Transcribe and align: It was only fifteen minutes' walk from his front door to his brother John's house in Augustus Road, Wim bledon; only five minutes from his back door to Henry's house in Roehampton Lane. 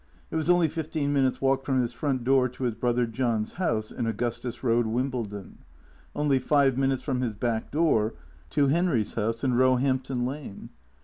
It 0.31 0.35
was 0.35 0.49
only 0.49 0.67
fifteen 0.67 1.13
minutes' 1.13 1.41
walk 1.41 1.63
from 1.63 1.79
his 1.79 1.93
front 1.93 2.23
door 2.23 2.49
to 2.49 2.63
his 2.63 2.73
brother 2.73 3.05
John's 3.05 3.53
house 3.61 3.91
in 3.91 4.07
Augustus 4.07 4.63
Road, 4.63 4.87
Wim 4.87 5.11
bledon; 5.11 5.57
only 6.15 6.39
five 6.39 6.75
minutes 6.75 7.03
from 7.03 7.21
his 7.21 7.35
back 7.35 7.69
door 7.69 8.15
to 8.49 8.65
Henry's 8.65 9.13
house 9.13 9.43
in 9.43 9.53
Roehampton 9.53 10.25
Lane. 10.25 10.71